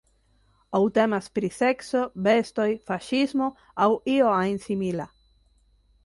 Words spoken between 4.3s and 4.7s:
ajn